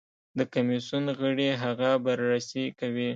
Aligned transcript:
د 0.37 0.39
کمېسیون 0.53 1.05
غړي 1.19 1.49
هغه 1.63 1.89
بررسي 2.05 2.65
کوي. 2.79 3.09